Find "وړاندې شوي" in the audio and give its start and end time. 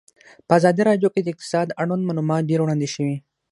2.61-3.17